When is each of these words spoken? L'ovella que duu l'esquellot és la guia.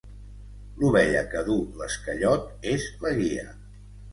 L'ovella 0.79 1.21
que 1.35 1.43
duu 1.49 1.59
l'esquellot 1.81 2.49
és 2.73 2.89
la 3.05 3.13
guia. 3.21 3.47